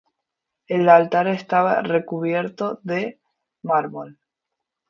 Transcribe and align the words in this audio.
El 0.65 0.89
altar 0.89 1.27
estaba 1.27 1.83
recubierto 1.83 2.79
de 2.81 3.19
mármol. 3.61 4.17